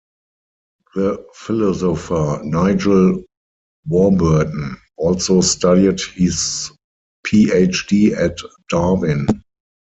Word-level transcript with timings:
The 0.95 1.23
philosopher 1.35 2.41
Nigel 2.43 3.23
Warburton 3.87 4.77
also 4.97 5.41
studied 5.41 6.01
his 6.01 6.71
PhD 7.27 8.17
at 8.17 8.39
Darwin. 8.67 9.27